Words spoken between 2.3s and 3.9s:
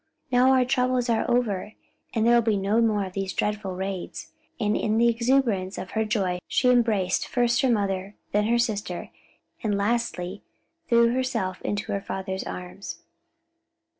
will be no more of these dreadful